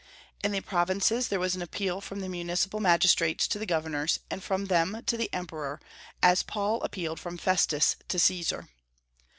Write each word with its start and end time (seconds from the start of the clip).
In 0.43 0.51
the 0.51 0.61
provinces 0.61 1.27
there 1.27 1.39
was 1.39 1.55
an 1.55 1.61
appeal 1.61 2.01
from 2.01 2.21
the 2.21 2.27
municipal 2.27 2.79
magistrates 2.79 3.47
to 3.47 3.59
the 3.59 3.67
governors, 3.67 4.19
and 4.31 4.41
from 4.41 4.65
them 4.65 5.03
to 5.05 5.15
the 5.15 5.31
Emperor, 5.31 5.79
as 6.23 6.41
Paul 6.41 6.81
appealed 6.81 7.19
from 7.19 7.37
Festus 7.37 7.97
to 8.07 8.17
Caesar. 8.17 8.67